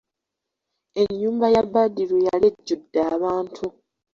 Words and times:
Ennyumba 1.01 1.47
ya 1.55 1.63
Badru 1.73 2.17
yali 2.27 2.45
ejjudde 2.51 2.99
abantu. 3.15 3.65